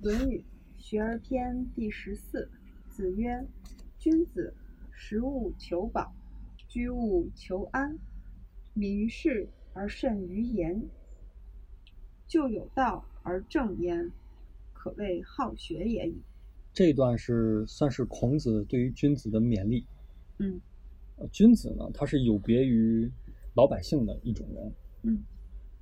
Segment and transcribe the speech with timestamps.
[0.02, 0.42] 《论语·
[0.82, 2.50] 学而篇》第十四。
[2.88, 3.46] 子曰
[4.00, 4.54] ：“君子
[4.90, 6.10] 食物求饱，
[6.66, 7.98] 居物求安，
[8.72, 10.88] 敏于事而慎于言，
[12.26, 14.10] 就有道而正焉，
[14.72, 16.22] 可谓好学也已。”
[16.72, 19.84] 这段是算是孔子对于君子的勉励。
[20.38, 20.58] 嗯
[21.16, 23.12] 呃君子呢，他是有别于
[23.54, 24.72] 老百姓的一种人。
[25.02, 25.22] 嗯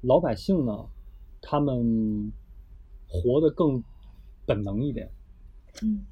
[0.00, 0.72] 老百姓呢，
[1.40, 2.32] 他们
[3.06, 3.80] 活得更
[4.48, 5.08] 本能一点，
[5.82, 6.04] 嗯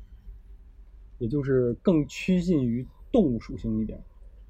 [1.18, 3.98] 也就是更趋近于动物属性一点，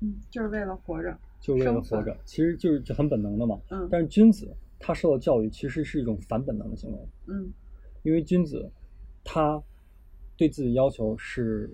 [0.01, 1.17] 嗯，就是为了活着。
[1.39, 3.61] 就是为了活着，其实就是就很本能的嘛。
[3.71, 7.53] 嗯但是君子他受到教育，其实是一种反本能的行为，嗯
[8.03, 8.69] 因为君子
[9.23, 9.63] 他
[10.37, 11.71] 对自己要求是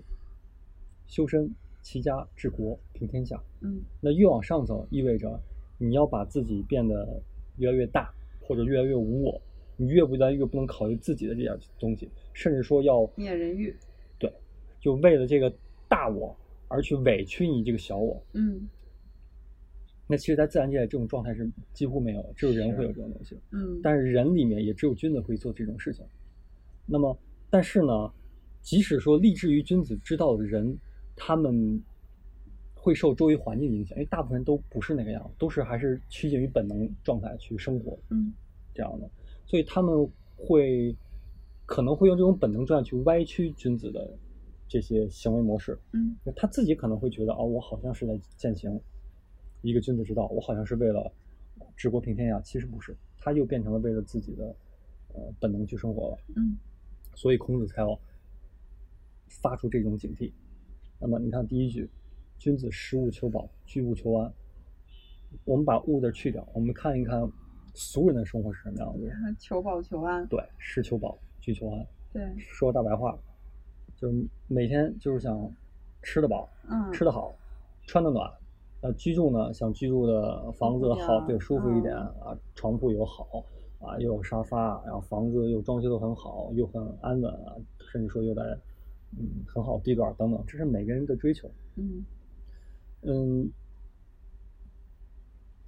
[1.07, 1.49] 修身、
[1.81, 3.41] 齐家、治国、平天下。
[3.61, 5.39] 嗯那越往上走，意味着
[5.79, 7.21] 你要把自己变得
[7.57, 9.41] 越来越大，或者越来越无我，
[9.77, 13.75] 你越不来越不能考虑自己的这点东西，甚至说要灭人欲。
[14.17, 14.31] 对，
[14.79, 15.53] 就为了这个
[15.87, 16.35] 大我
[16.67, 18.23] 而去委屈你这个小我。
[18.33, 18.67] 嗯
[20.05, 23.39] 那其实，在自然界这种状态是几乎没有，只有人会有这种东西。
[23.51, 26.05] 嗯，但是人里面也只有君子会做这种事情。
[26.85, 27.17] 那么，
[27.49, 28.11] 但是呢，
[28.61, 30.77] 即使说立志于君子之道的人，
[31.15, 31.81] 他们
[32.75, 38.31] 会受周围环境影响，因为大部分人都不是那个样子，都是还是趋近于本能状态去生活嗯
[38.73, 39.09] 这样的，
[39.45, 40.95] 所以他们会
[41.65, 44.17] 可能会用这种本能状态去歪曲君子的
[44.67, 45.77] 这些行为模式。
[45.91, 48.79] 嗯他自己可能会觉得，哦，我好像是在践行
[49.61, 51.11] 一个君子之道，我好像是为了
[51.75, 54.55] 治国平天下，其实不是，他又变成了为了自己的
[55.13, 56.57] 呃本能去生活了，嗯
[57.15, 57.99] 所以孔子才要
[59.41, 60.31] 发出这种警惕。
[60.99, 61.89] 那么你看第一句，
[62.37, 64.33] 君子食物求饱，居物求安。
[65.45, 67.29] 我们把物字去掉，我们看一看
[67.73, 70.25] 俗人的生活是什么样子 求饱求安。
[70.27, 71.85] 对，是求饱，居求安。
[72.11, 73.17] 对，说大白话，
[73.95, 75.51] 就是每天就是想
[76.01, 77.33] 吃得饱，嗯，吃得好，
[77.87, 78.31] 穿得暖，
[78.81, 83.43] 呃，居住呢，想居住的房子好，对，舒服一点嗯啊，床铺又好
[83.81, 87.55] 啊，又有沙发，然后房子又装修的很好，又很安稳啊，
[87.91, 88.43] 甚至说又在
[89.17, 91.49] 嗯很好地段等等，这是每个人的追求。
[91.75, 92.05] 嗯
[93.01, 93.51] 嗯，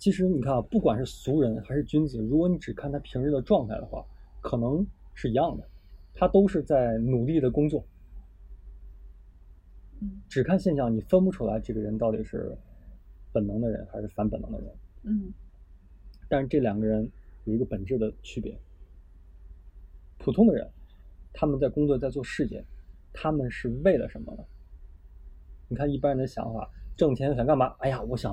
[0.06, 4.06] 其实你看啊，不管是俗人还是君子，如果你只看他平日的状态的话，
[4.40, 4.86] 可能
[5.16, 5.68] 是一样的，
[6.14, 7.84] 他都是在努力的工作。
[10.02, 12.56] 嗯只看现象，你分不出来这个人到底是
[13.34, 14.72] 本能的人还是反本能的人。
[15.06, 15.34] 嗯
[16.30, 17.10] 但是这两个人
[17.46, 18.56] 有一个本质的区别。
[20.20, 20.70] 普通的人，
[21.34, 22.64] 他们在工作，在做事业，
[23.12, 24.44] 他们是为了什么呢？
[25.68, 27.76] 你看一般人的想法，挣钱想干嘛？
[27.80, 28.32] 哎呀，我想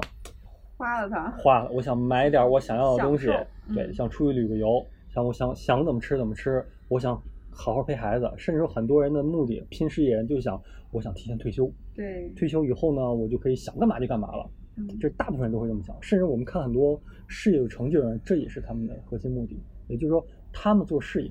[0.82, 1.30] 花了它。
[1.38, 3.26] 花，我想买点我想要的东西
[3.72, 7.14] 对，嗯想出去旅个游，想我想想怎么吃怎么吃，我想
[7.52, 10.60] 好好陪孩子，甚至有很多人的目的，拼事业人就想
[10.90, 14.50] 我想提前退休，对，退休以后呢，我就可以想干嘛就干嘛了。
[14.74, 19.56] 嗯这大部分人都会这么想，甚至我们看很多事业有成就的人，这也是他们的核心目的。
[19.86, 21.30] 也就是说，他们做事业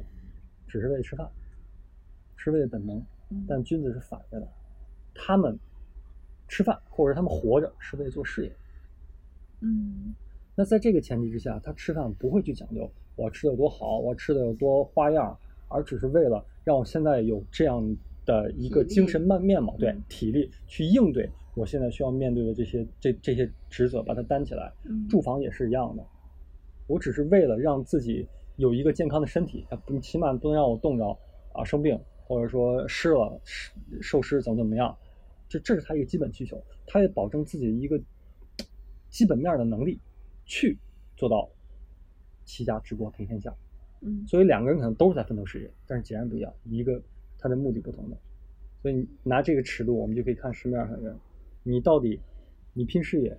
[0.66, 1.28] 只是为了吃饭，
[2.38, 4.48] 是为了本能，嗯但君子是反着的，
[5.14, 5.60] 他们
[6.48, 8.52] 吃饭或者他们活着是为了做事业。
[9.62, 10.14] 嗯。
[10.56, 15.38] 那在这个前提之下，他吃饭不会去讲究我吃的有多好，我吃的有多花样，
[15.70, 17.82] 而只是为了让我现在有这样
[18.26, 20.04] 的一个精神面面貌，对嗯。
[20.10, 24.72] 体力去应对我现在需要面对的这些这这些职责，把它担起来。
[24.84, 26.04] 嗯，住房也是一样的，
[26.88, 31.18] 我只是为了让自己有一个健康的身体，啊不起码不能让我冻着
[31.54, 34.96] 啊生病，或者说湿了湿受湿怎么怎么样，
[35.48, 38.00] 这这是他一个基本需求，他也保证自己一个
[39.12, 40.00] 基本面的能力，
[40.46, 40.80] 去
[41.16, 41.48] 做到
[42.44, 43.56] 齐家治国平天下。
[44.04, 47.00] 嗯所以两个人可能都是在奋斗事业，但是截然不一样，一个
[47.38, 48.18] 他的目的不同的。
[48.82, 51.16] 所以你拿这个尺度，我们就可以看市面上的人，
[51.62, 52.20] 你到底
[52.74, 53.38] 你拼事业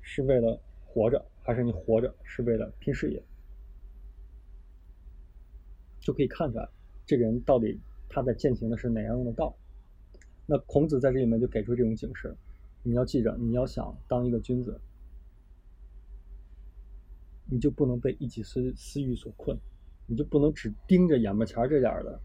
[0.00, 3.22] 是为了活着，还是你活着是为了拼事业，
[6.00, 6.66] 就可以看出来
[7.04, 7.78] 这个人到底
[8.08, 9.54] 他在践行的是哪样的道。
[10.46, 12.34] 那孔子在这里面就给出这种警示，
[12.84, 14.78] 你要记着，你要想当一个君子，
[17.46, 19.58] 你就不能被一己私私欲所困，
[20.06, 22.20] 你就不能只盯着眼巴前这点儿的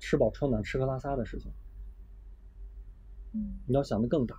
[0.00, 1.50] 吃饱穿暖、吃喝拉撒的事情。
[3.32, 4.36] 嗯你要想的更大，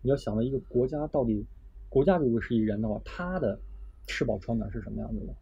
[0.00, 1.46] 你要想到一个国家到底，
[1.88, 3.60] 国家如果是一人的话，他的
[4.08, 5.34] 吃饱穿暖是什么样子的？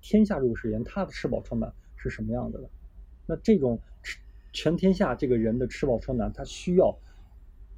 [0.00, 2.70] 天下如果是人，他的吃饱穿暖是什么样子的？
[3.26, 3.78] 那这种
[4.52, 6.98] 全天下这个人的吃饱穿暖，他需要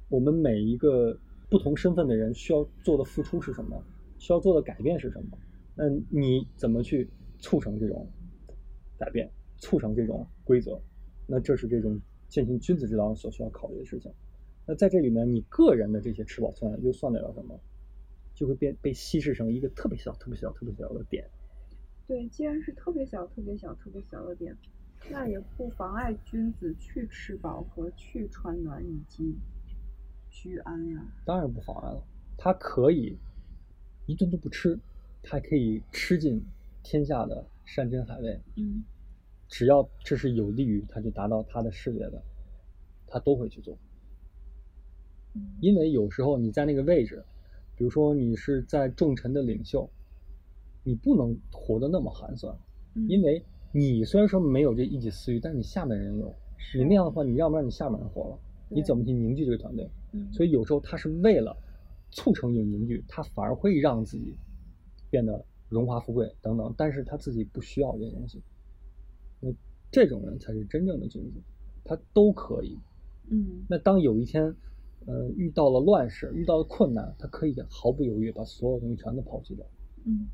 [0.09, 1.17] 我们每一个
[1.49, 3.83] 不同身份的人需要做的付出是什么？
[4.19, 5.37] 需要做的改变是什么？
[5.75, 7.09] 那你怎么去
[7.39, 8.07] 促成这种
[8.97, 9.29] 改变？
[9.57, 10.79] 促成这种规则。
[11.27, 14.11] 那这是这种践行君子之道所需要考虑的事情。
[14.65, 17.59] 那在这里面，你个人的这些吃饱穿又算得了什么？
[18.33, 21.29] 就会变被稀释成一个特别小、特别小、特别小的点。
[22.07, 24.57] 对，既然是特别小、特别小、特别小的点，
[25.11, 29.35] 那也不妨碍君子去吃饱和去穿暖以及
[30.33, 31.05] 居安呀。
[31.23, 32.03] 当然不妨碍了，
[32.35, 33.15] 他可以
[34.07, 34.77] 一顿都不吃，
[35.21, 36.43] 他可以吃尽
[36.81, 38.41] 天下的山珍海味。
[38.55, 38.83] 嗯。
[39.47, 42.19] 只要这是有利于他去达到他的事业的，
[43.05, 43.77] 他都会去做。
[45.35, 45.55] 嗯。
[45.61, 47.23] 因为有时候你在那个位置，
[47.77, 49.87] 比如说你是在众臣的领袖，
[50.83, 52.57] 你不能活得那么寒酸，
[52.95, 53.07] 嗯。
[53.07, 56.33] 因为你虽然说没有这一己私欲，但是你下面人有，
[56.75, 58.39] 你那样的话，你要不然你下面人活了，
[58.73, 59.89] 你怎么去凝聚这个团队？
[60.11, 61.57] 嗯所以有时候他是为了
[62.11, 64.35] 促成有凝聚，他反而会让自己
[65.09, 68.41] 变得荣华富贵等等，但是他自己不需要这些东西。
[69.39, 69.51] 那
[69.91, 71.41] 这种人才是真正的君子，
[71.83, 72.77] 他都可以。
[73.29, 74.55] 嗯那当有一天，
[75.05, 79.65] 呃，遇到了乱世，遇到了困难，他可以毫不犹豫把所有东西全都抛弃掉，
[80.05, 80.27] 嗯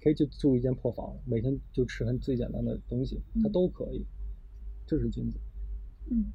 [0.00, 4.06] 可以就住一间破房，每天就吃很最简单的东西，他嗯都可以。
[4.86, 5.38] 这是君子，
[6.10, 6.26] 嗯，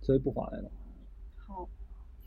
[0.00, 0.70] 所以不妨碍的。
[1.36, 1.68] 好，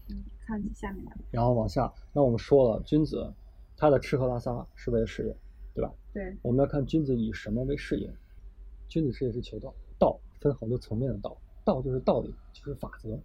[0.10, 3.34] 嗯，看下面的，然后往下，那我们说了，君子
[3.76, 5.36] 他的吃喝拉撒是为了事业，
[5.74, 5.94] 对吧？
[6.14, 8.10] 对，我们要看君子以什么为事业。
[8.88, 13.20] 君子事业是求道，道分好多层面的道，道就是道理，就是法则。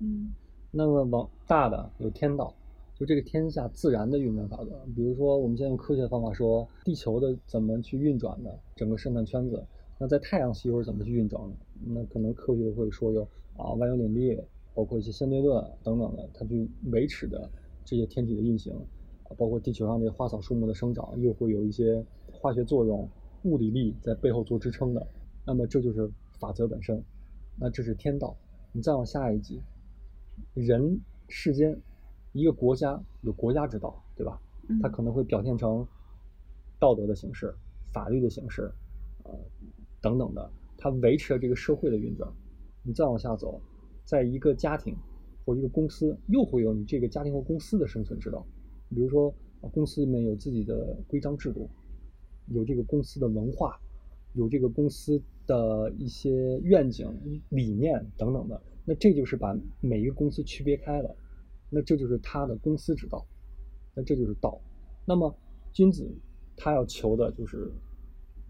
[0.00, 0.32] 嗯
[0.74, 2.52] 那么往大的有天道，
[2.94, 4.70] 就这个天下自然的运转法则。
[4.96, 9.64] 比如说，我们现在用科学方法说地球的怎么去运转的整个生态圈子，
[9.98, 11.54] 那在太阳系又是怎么去运转的？
[11.84, 14.40] 那可能科学会说有啊万有引力，
[14.74, 17.50] 包括一些相对论等等的，它去维持的
[17.84, 18.74] 这些天体的运行，
[19.24, 23.08] 啊，包括地球上这些花草树木的生长，又会有一些化学作用、
[23.44, 25.06] 物理力在背后做支撑的。
[25.44, 27.02] 那么这就是法则本身，
[27.58, 28.36] 那这是天道。
[28.72, 29.60] 你再往下一级，
[30.54, 30.98] 人
[31.28, 31.78] 世间，
[32.32, 34.40] 一个国家有国家之道，对吧？
[34.68, 35.86] 嗯，它可能会表现成
[36.78, 37.54] 道德的形式、
[37.92, 38.72] 法律的形式，
[39.24, 39.30] 呃，
[40.00, 42.32] 等等的，它维持了这个社会的运转。
[42.82, 43.60] 你再往下走，
[44.04, 44.96] 在一个家庭
[45.44, 48.44] 或一个公司，又会有你这个家庭或公司的生存之道。
[48.90, 49.34] 比如说，
[49.72, 51.68] 公司里面有自己的规章制度，
[52.48, 53.80] 有这个公司的文化，
[54.34, 57.08] 有这个公司的一些愿景、
[57.48, 58.60] 理念等等的。
[58.84, 61.16] 那这就是把每一个公司区别开了，
[61.70, 63.24] 那这就是他的公司之道，
[63.94, 64.60] 那这就是道。
[65.04, 65.32] 那么
[65.72, 66.08] 君子
[66.56, 67.70] 他要求的就是，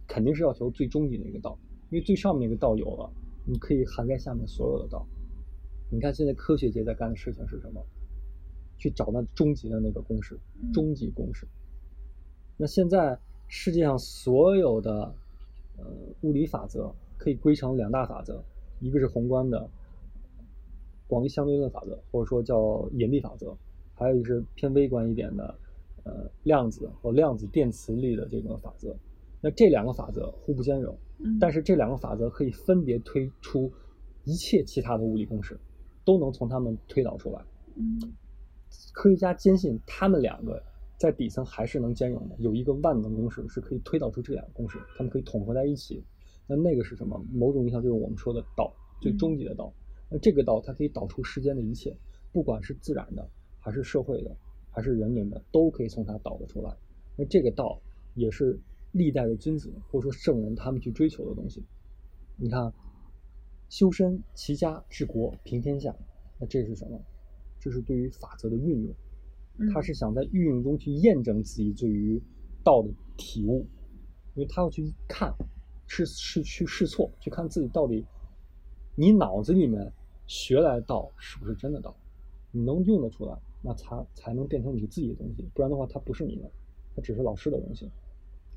[0.08, 1.58] 肯定是要求最终极的一个道，
[1.90, 3.12] 因为最上面那个道有了，
[3.44, 5.06] 你可以涵盖下面所有的道。
[5.90, 7.84] 你看现在科学界在干的事情是什么？
[8.78, 11.46] 去找那终极的那个公式，嗯终极公式。
[12.56, 13.16] 那现在
[13.46, 15.14] 世界上所有的
[15.76, 15.84] 呃
[16.22, 18.42] 物理法则可以归成两大法则，
[18.80, 19.70] 一个是宏观的
[21.06, 23.56] 广义相对论法则，或者说叫引力法则，
[23.94, 25.54] 还有一个是偏微观一点的
[26.02, 28.96] 呃量子或量子电磁力的这个法则。
[29.40, 33.72] 那这两个法则互不兼容，嗯，但是这两个法则可以分别推出
[34.24, 35.58] 一切其他的物理公式，
[36.04, 37.44] 都能从它们推导出来。
[37.76, 38.00] 嗯
[38.94, 40.62] 科学家坚信他们两个
[40.96, 46.02] 在底层还是能兼容的，有一个万能公式是可以推导出这两个公式，它们可以统合在一起。
[46.46, 47.22] 那那个是什么？
[47.32, 49.72] 某种意义上就是我们说的道，最终极的道。
[50.10, 51.96] 那这个道它可以导出世间的一切，
[52.32, 53.28] 不管是自然的，
[53.60, 54.34] 还是社会的，
[54.70, 56.74] 还是人民的，都可以从它导得出来。
[57.16, 57.78] 那这个道
[58.14, 58.58] 也是
[58.92, 61.62] 历代的君子或者说圣人他们去追求的东西。
[62.36, 62.72] 你看，
[63.68, 65.94] 修身齐家治国平天下，
[66.38, 67.00] 那这是什么？
[67.60, 68.94] 这是对于法则的运用，
[69.58, 72.20] 嗯他是想在运用中去验证自己对于
[72.64, 73.64] 道的体悟，
[74.34, 75.32] 因为他要去看，
[75.86, 78.04] 是是去试错，去看自己到底
[78.96, 79.92] 你脑子里面
[80.26, 81.96] 学来的道是不是真的道，
[82.50, 86.50] 你能用得出来，那才才能变成你自己的东西，不然的话它不是你的，
[86.96, 87.88] 它只是老师的东西，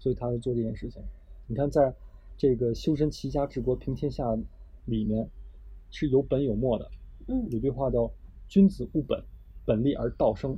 [0.06, 1.02] 所以他要做这件事情。
[1.48, 1.92] 你看，在
[2.38, 4.38] 这个修身齐家治国平天下
[4.86, 5.28] 里面
[5.90, 6.88] 是有本有末的，
[7.28, 8.08] 嗯有句话叫
[8.48, 9.20] “君子务本，
[9.66, 10.56] 本立而道生”。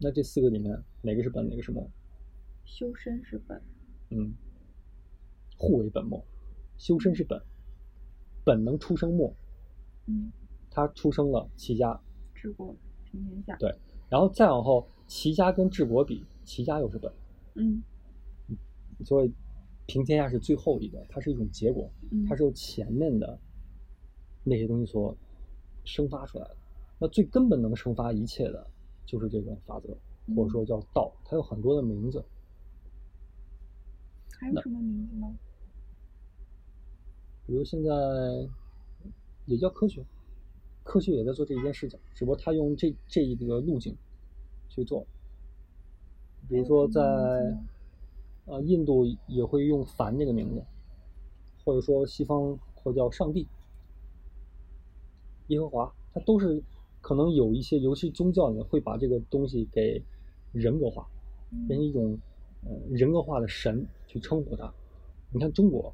[0.00, 1.86] 那这四个里面哪个是本，哪个是末？
[2.64, 3.60] 修身是本，
[4.08, 4.32] 嗯，
[5.58, 6.24] 互为本末。
[6.78, 7.38] 修身是本，
[8.42, 9.34] 本能出生末，
[10.06, 10.32] 嗯，
[10.70, 12.00] 他出生了齐家，
[12.34, 13.76] 治国平天下，对，
[14.08, 17.12] 然后再往后，齐家跟治国比，齐家又是本，
[17.56, 17.82] 嗯
[19.04, 19.32] 所以
[19.86, 23.38] 平天下是最后一个，它是一种结果，嗯，它是由前面的
[24.44, 25.16] 那些东西所
[25.84, 26.56] 生发出来的。
[26.98, 28.66] 那最根本能生发一切的，
[29.06, 29.96] 就是这个法则，
[30.36, 32.24] 或者说叫道，它有很多的名字。
[34.38, 35.34] 还有什么名字呢？
[37.46, 37.90] 比如现在
[39.46, 40.04] 也叫科学，
[40.84, 43.96] 科学也在做这一件事情，只不过他用这这一个路径
[44.68, 45.06] 去做。
[46.48, 47.00] 比如说在
[48.46, 50.64] 呃印度也会用梵这个名字，
[51.64, 53.46] 或者说西方或叫上帝、
[55.48, 56.62] 耶和华，它都是
[57.00, 60.02] 可能有一些，尤其宗教里面会把这个东西给
[60.52, 61.08] 人格化，
[61.68, 62.18] 变成一种
[62.64, 64.72] 呃人格化的神去称呼它。
[65.32, 65.92] 你看中国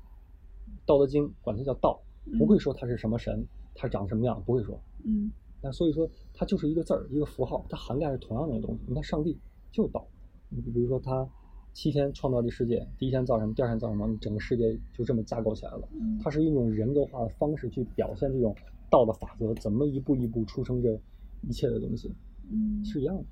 [0.87, 2.01] 《道德经》管它叫道，
[2.39, 4.81] 不会说它是什么神，它长什么样，不会说。
[5.05, 5.31] 嗯
[5.63, 8.81] 那所以说，它就是一个字儿，一个符号，它涵盖是同样的东西。
[8.87, 9.37] 你看上帝
[9.73, 10.07] 就是道，
[10.49, 11.29] 你比如说他
[11.77, 15.87] 七天创造这世界，第一天造什么，第二天造什么，你整个世界就这么架构起来了。
[15.93, 18.57] 嗯它是用一种人格化的方式去表现这种
[18.91, 20.99] 道的法则，怎么一步一步出生这
[21.43, 22.15] 一切的东西，
[22.51, 23.23] 嗯是一样的。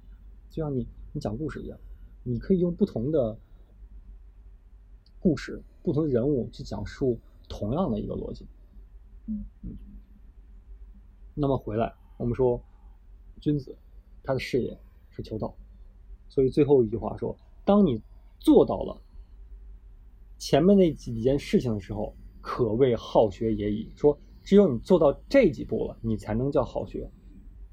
[0.50, 1.78] 就像你你讲故事一样，
[2.22, 3.34] 你可以用不同的
[5.18, 8.46] 故事、不同的人物去讲述同样的一个逻辑。
[9.26, 9.42] 嗯
[11.32, 12.62] 那么回来，我们说，
[13.40, 13.74] 君子
[14.22, 15.56] 他的事业是求道，
[16.28, 17.34] 所以最后一句话说：
[17.64, 18.02] 当你
[18.44, 19.00] 做到了
[20.36, 23.90] 前面那几件事情的时候，可谓好学也已。
[23.96, 27.10] 说只有你做到这几步了，你才能叫好学。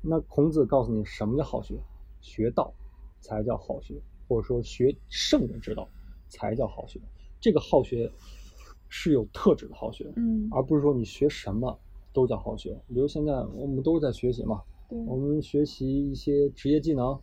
[0.01, 1.77] 那孔子告诉你什么叫好学？
[2.21, 2.73] 学道
[3.19, 5.85] 才叫好学，或者说学圣人之道
[6.29, 7.01] 才叫好学。
[7.41, 8.09] 这个好学
[8.87, 11.77] 是有特指的好学，嗯而不是说你学什么
[12.13, 12.79] 都叫好学。
[12.87, 17.19] 比如现在我们都是在学习嘛，我们学习一些职业技能，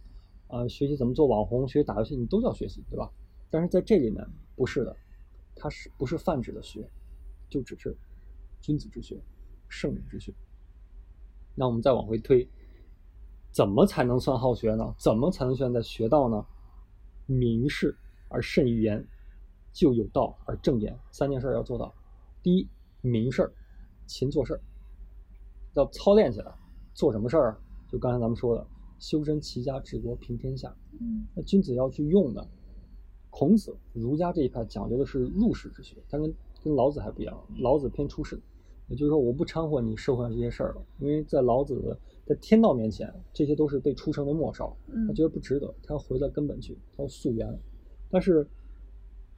[0.49, 3.11] 啊、学习怎么做网红，学习打游戏，你都叫学习，对吧？
[3.51, 4.27] 但是在这里面
[4.57, 4.97] 不是的，
[5.57, 6.89] 它是不是泛指的学，
[7.49, 7.97] 就只是
[8.61, 9.21] 君子之学、
[9.69, 10.33] 圣人之学。
[11.55, 12.49] 那我们再往回推，
[13.51, 14.95] 怎么才能算好学呢？
[14.99, 16.45] 怎么才能算在学道呢？
[17.27, 17.97] 明事
[18.29, 19.07] 而慎于言，
[19.73, 20.99] 就有道而正言。
[21.11, 21.95] 三件事儿要做到。
[22.43, 22.69] 第一，
[23.01, 23.53] 明事儿，
[24.07, 24.61] 勤做事儿，
[25.75, 26.55] 要操练起来。
[26.95, 27.61] 做什么事儿啊？
[27.89, 28.67] 就刚才咱们说的，
[28.99, 30.75] 修身齐家治国平天下。
[31.01, 32.49] 嗯那君子要去用的。
[33.31, 38.41] 孔子儒家这一派讲究的是入世之学，他跟跟老子还不一样，老子偏出世，
[38.89, 47.59] 也就是说我不掺和你社会上这些事儿了，因为在老子在天道面前，这些都是被出生的末梢，他嗯觉得不值得，他要回到根本去，他要溯源。
[48.11, 48.47] 但是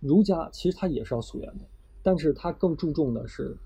[0.00, 1.64] 儒家其实他也是要溯源的，
[2.02, 3.56] 但是他更注重的是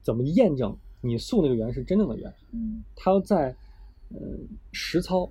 [0.00, 2.34] 怎么验证你溯那个源是真正的源。
[2.52, 3.54] 嗯他要在
[4.08, 4.18] 呃
[4.72, 5.30] 实操，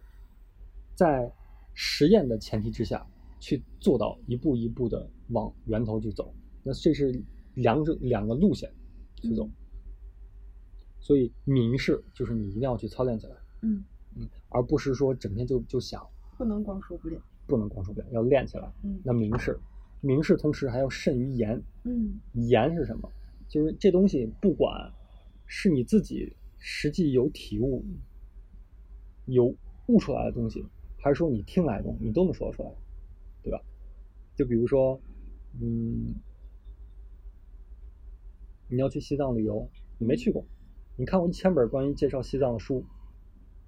[0.94, 1.34] 在
[1.80, 3.06] 实验的前提之下
[3.40, 6.34] 去做到一步一步的往源头去走。
[6.64, 7.22] 那这是
[7.54, 8.68] 两者两个路线
[9.22, 9.46] 去走。
[9.46, 9.52] 嗯
[11.00, 13.82] 所以明事就是你一定要去操练起来，嗯，
[14.16, 16.06] 嗯，而不是说整天就就想，
[16.38, 17.22] 不能光说不练。
[17.46, 18.70] 不能光说不练，要练起来。
[18.84, 19.58] 嗯那明事，
[20.02, 21.62] 明事同时还要慎于言。
[21.84, 23.10] 嗯言是什么？
[23.48, 24.92] 就是这东西不管
[25.46, 27.86] 是你自己实际有体悟、
[29.28, 29.56] 有
[29.86, 30.66] 悟出来的东西，
[31.08, 32.70] 还是说你听来的，你都能说出来，
[33.42, 33.62] 对吧？
[34.36, 35.00] 就比如说，
[35.62, 36.14] 嗯，
[38.68, 40.44] 你要去西藏旅游，你没去过，
[40.98, 42.84] 你看过一千本关于介绍西藏的书，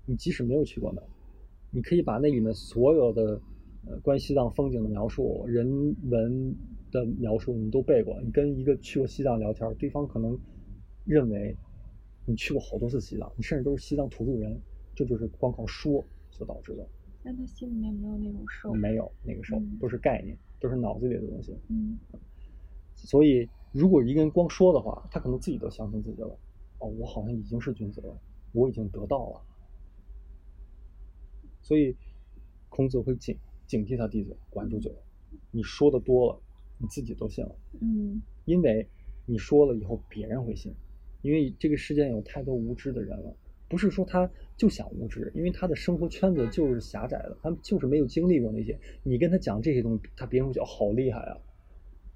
[0.06, 1.08] 你即使没有去过那儿，
[1.72, 3.42] 你可以把那里面所有的
[3.88, 6.54] 呃关于西藏风景的描述、人文
[6.92, 8.20] 的描述你都背过。
[8.22, 10.38] 你跟一个去过西藏聊天，对方可能
[11.06, 11.56] 认为
[12.26, 14.60] 你去过好多次西藏，你甚至都是西藏土著人，
[14.94, 16.86] 这就是光靠说所导致的，
[17.30, 18.74] 但他心里面没有那种受。
[18.74, 21.56] 没有那个时候嗯都是概念，都是脑子里的东西。
[21.68, 22.00] 嗯
[22.96, 26.36] 所以，如果一个人光说的话，他可能自己都相信自己了。
[26.80, 28.20] 哦，我好像已经是君子了，
[28.52, 29.42] 我已经得到了。
[31.62, 31.96] 所以，
[32.68, 34.92] 孔子会警警惕他弟子，管住嘴。
[35.52, 36.42] 你说的多了，
[36.80, 38.88] 你自己都信了，嗯因为
[39.28, 40.74] 你说了以后，别人会信。
[41.22, 43.36] 因为这个世界有太多无知的人了，
[43.70, 48.78] 不是说他就想无知，因为他的生活圈子就是狭窄的，他就是没有经历过那些。
[49.04, 51.38] 你跟他讲这些东西，他别人会觉得、哦好厉害啊，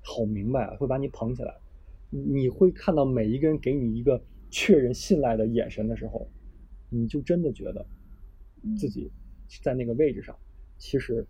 [0.02, 1.56] 好明白啊，会把你捧起来。
[2.10, 6.28] 你你会看到每一个人给你一个确认信赖的眼神的时候，
[6.90, 7.86] 你就真的觉得
[8.64, 9.12] 嗯自己
[9.62, 10.36] 在那个位置上，
[10.78, 11.26] 其实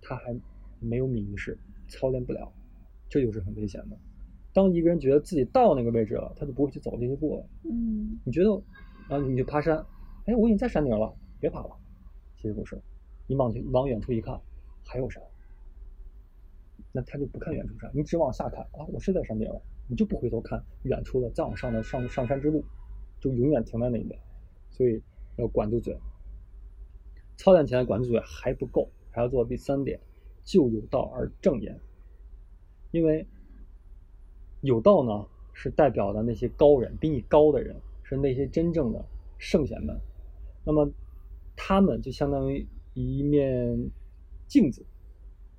[0.00, 0.34] 他还
[0.80, 2.52] 没有明示，操练不了，
[3.08, 3.98] 这就是很危险的。
[4.58, 7.46] 当一个人觉得自己到那个位置了，他就不会去走这些步了。
[7.62, 8.50] 嗯你觉得，
[9.08, 9.86] 然后你就爬山，
[10.26, 11.70] 哎，我已经在山顶了，别爬了。
[12.34, 12.76] 其实不是，
[13.28, 14.36] 你往去往远处一看，
[14.84, 15.22] 还有山，
[16.90, 22.64] 那他就不看远处山，你只往下看啊，我是在山顶了，你就不回头看远处的再往上的上上山之路，
[23.20, 24.18] 就永远停在那边。
[24.70, 25.00] 所以
[25.36, 25.96] 要管住嘴，
[27.36, 30.00] 操练起来管住嘴还不够，还要做第三点，
[30.42, 31.78] 就有道而正言。
[32.90, 33.24] 因为
[34.60, 39.04] 有道呢是代表的那些高人，比你高的人，是那些真正的
[39.38, 39.98] 圣贤们。
[40.64, 40.90] 那么
[41.56, 43.90] 他们就相当于一面
[44.46, 44.84] 镜子。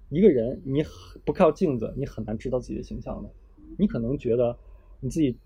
[0.09, 0.83] 一个人，你
[1.23, 3.29] 不靠镜子，你很难知道自己的形象的。
[3.77, 4.57] 你可能觉得
[4.99, 5.37] 你自己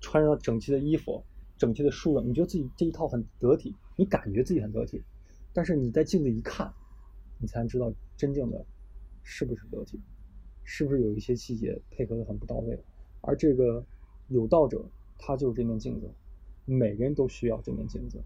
[0.00, 1.24] 穿上整齐的衣服、
[1.58, 5.02] 整齐的梳子，你觉得自己这一套很得体，你感觉自己很得体。
[5.52, 6.72] 但是你在镜子一看，
[7.40, 8.64] 你才能知道真正的
[9.24, 10.00] 是不是得体，
[10.62, 12.78] 是不是有一些细节配合的很不到位。
[13.22, 13.84] 而这个
[14.28, 14.84] 有道者，
[15.18, 16.10] 他就是这面镜子，
[16.66, 18.22] 每个人都需要这面镜子，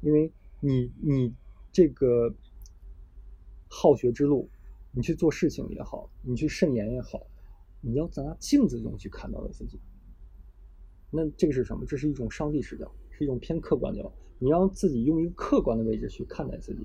[0.00, 1.34] 因为你你
[1.70, 2.34] 这个
[3.68, 4.48] 好学之路。
[4.92, 7.24] 你去做事情也好，你去慎言也好，
[7.80, 9.78] 你要在镜子中去看到的自己。
[11.12, 11.86] 那这个是什么？
[11.86, 14.12] 这是一种上帝视角，是一种偏客观角。
[14.40, 16.84] 你让自己用一个客观的位置去看待自己，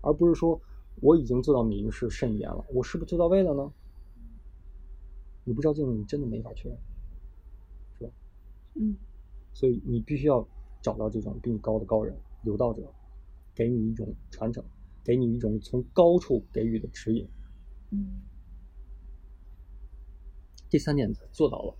[0.00, 0.60] 而不是说
[1.00, 3.72] 我已经做到明是慎言了，我是不是做到位了呢？
[5.44, 6.78] 你不照镜子，你真的没法确认，
[7.98, 8.12] 是吧？
[8.74, 8.96] 嗯。
[9.52, 10.46] 所以你必须要
[10.80, 12.92] 找到这种比你高的高人、有道者，
[13.54, 14.64] 给你一种传承，
[15.02, 17.28] 给你一种从高处给予的指引。
[17.90, 18.22] 嗯，
[20.68, 21.74] 第三点做到了，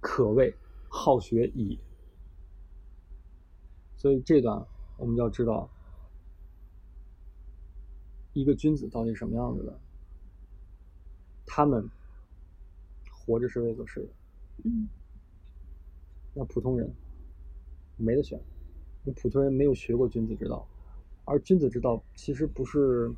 [0.00, 0.54] 可谓
[0.88, 1.80] 好学矣。
[3.96, 4.64] 所以这段
[4.96, 5.68] 我们要知道，
[8.32, 9.80] 一个君子到底是什么样子的。
[11.44, 11.90] 他们
[13.26, 14.08] 活着是为做事业，
[14.64, 14.88] 嗯，
[16.32, 16.90] 那普通人
[17.98, 18.40] 没得选，
[19.04, 20.66] 那普通人没有学过君子之道，
[21.26, 23.12] 而君子之道其实不是。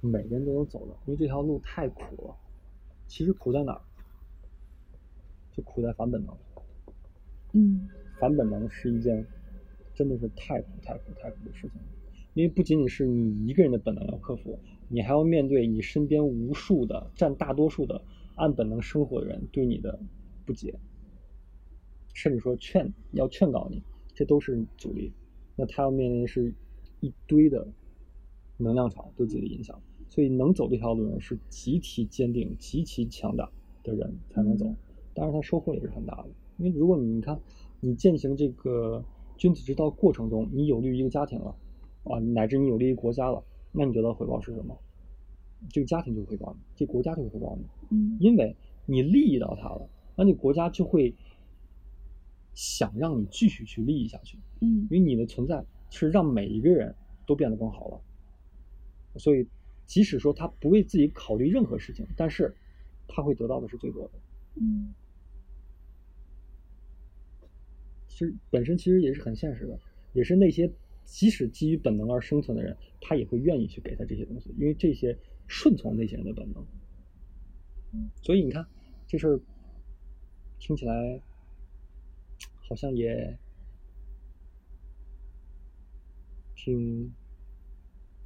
[0.00, 2.36] 每个人都能走的，因为这条路太苦了。
[3.06, 3.80] 其实苦在哪儿？
[5.52, 6.36] 就苦在反本能。
[7.52, 7.88] 嗯，
[8.20, 9.26] 反本能是一件
[9.94, 11.80] 真的是太苦、太苦、太苦的事情。
[12.34, 18.04] 因为不仅仅是你一个人的本能要克服，你还要面对你身边无数的、占大多数的
[18.38, 20.00] 按本能生活的人对你的
[20.46, 20.78] 不解，
[22.14, 23.82] 甚至说劝要劝告你，
[24.14, 25.12] 这都是阻力。
[25.56, 26.54] 那他要面临是
[27.00, 27.68] 一堆的。
[28.60, 33.48] 能量场对自己的影响，所以能走这条路的人是极其坚定、极其强大
[33.84, 34.74] 的人才能走。
[35.14, 36.28] 当然，他收获也是很大的。
[36.56, 37.40] 因为如果你看，
[37.78, 39.04] 你践行这个
[39.36, 41.54] 君子之道过程中，你有利于一个家庭了，
[42.02, 44.76] 啊，乃至你有利于国家了，那你得到回报是什么？
[45.70, 47.64] 这个家庭就会回报你，这个国家就会回报你。
[47.90, 51.14] 嗯，因为你利益到他了，那你国家就会
[52.54, 54.38] 想让你继续去利益下去。
[54.60, 56.94] 嗯，因为你的存在是让每一个人
[57.26, 58.00] 都变得更好了。
[59.16, 59.46] 所以，
[59.86, 62.54] 即使说他不为自己考虑任何事情，但是
[63.08, 64.10] 他会得到的是最多的。
[64.60, 64.94] 嗯，
[68.06, 69.80] 其实本身其实也是很现实的，
[70.12, 70.70] 也是那些
[71.04, 75.18] 即使基于本能而生存的人，他也会愿意去给他这些东西，因为这些
[75.48, 76.64] 顺从那些人的本能。
[78.22, 78.64] 所以你看，
[79.06, 79.40] 这事儿
[80.58, 81.20] 听起来
[82.68, 83.38] 好像也
[86.54, 87.12] 挺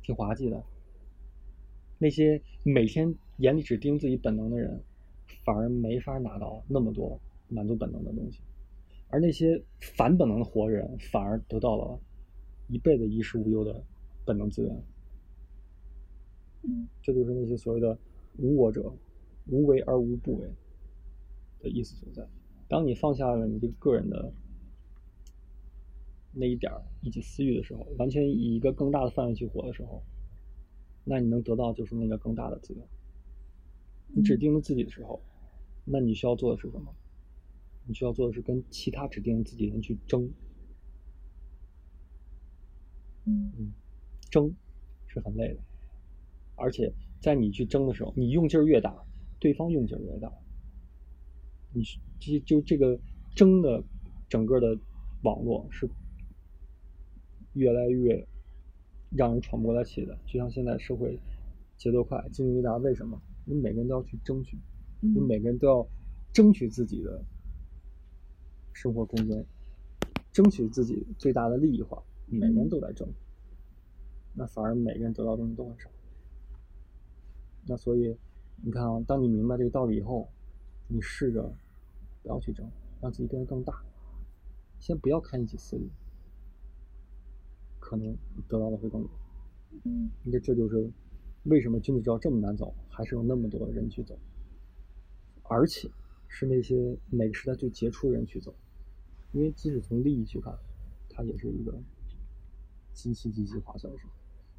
[0.02, 0.62] 挺滑稽的。
[1.98, 4.82] 那些每天眼里只盯自己本能的人，
[5.44, 8.40] 反而没法拿到那么多满足本能的东西，
[9.08, 12.00] 而那些反本能的活人，反而得到了
[12.66, 13.84] 一辈子衣食无忧的
[14.24, 14.84] 本能资源。
[16.62, 17.98] 嗯，这就是那些所谓的
[18.38, 18.92] 无我者，
[19.46, 20.48] 无为而无不为
[21.60, 22.26] 的意思所在。
[22.68, 24.32] 当你放下了你这个个人的
[26.32, 30.02] 那一点儿一己私欲的时候，完全以一个更大的范围去活的时候。
[31.04, 32.88] 那你能得到就是那个更大的自由。
[34.14, 35.20] 你只盯着自己的时候，
[35.84, 36.94] 那你需要做的是什么？
[37.84, 40.30] 你需要做的是跟其他指定自己人去争。
[43.24, 43.72] 嗯
[44.30, 44.54] 争
[45.08, 45.60] 是很累的，
[46.56, 49.04] 而且在你去争的时候，你用劲儿越大，
[49.38, 50.32] 对方用劲儿越大。
[51.72, 51.82] 你
[52.18, 52.98] 这就这个
[53.34, 53.82] 争的
[54.28, 54.78] 整个的
[55.22, 55.88] 网络是
[57.54, 58.26] 越来越。
[59.14, 61.20] 让人喘不过来气的，就像现在社会
[61.76, 63.20] 节奏快、竞争大，为什么？
[63.44, 64.56] 你每个人都要去争取，
[65.00, 65.86] 你每个人都要
[66.32, 67.22] 争取自己的
[68.72, 69.44] 生活空间，
[70.32, 72.02] 争取自己最大的利益化。
[72.26, 73.06] 每个人都在争，
[74.32, 75.90] 那反而每个人得到的东西都很少。
[77.66, 78.16] 那所以
[78.62, 80.28] 你看啊，当你明白这个道理以后，
[80.88, 81.42] 你试着
[82.22, 82.68] 不要去争，
[83.00, 83.82] 让自己变得更大，
[84.78, 85.90] 先不要看一己私利。
[87.78, 88.16] 可能
[88.48, 89.10] 得到的会更多。
[89.84, 90.90] 嗯，这这就是
[91.44, 94.18] 为什么君子之道这么难走，还是有那么多人去走，
[95.42, 95.90] 而且
[96.28, 98.54] 是那些每个时代最杰出的人去走。
[99.32, 100.56] 因为即使从利益去看，
[101.08, 101.76] 它也是一个
[102.92, 104.06] 极其极其划算的事。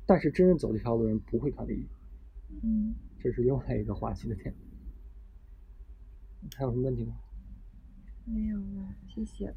[0.06, 1.86] 但是真正走这条路的人不会看利益。
[2.62, 4.54] 嗯，这是另外一个话题的点。
[6.56, 7.16] 还有什么问题吗？
[8.26, 9.54] 没有了，谢谢。